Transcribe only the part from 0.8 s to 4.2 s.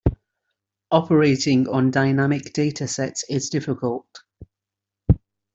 Operating on dynamic data sets is difficult.